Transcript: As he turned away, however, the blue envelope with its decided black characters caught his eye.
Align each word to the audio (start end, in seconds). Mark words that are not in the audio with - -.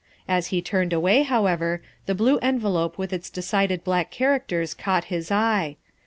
As 0.27 0.47
he 0.47 0.63
turned 0.63 0.93
away, 0.93 1.21
however, 1.21 1.79
the 2.07 2.15
blue 2.15 2.39
envelope 2.39 2.97
with 2.97 3.13
its 3.13 3.29
decided 3.29 3.83
black 3.83 4.09
characters 4.09 4.73
caught 4.73 5.05
his 5.13 5.29
eye. 5.31 5.75